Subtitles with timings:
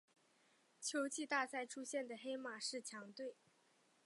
[0.79, 3.35] 秋季大赛出现的黑马式强队。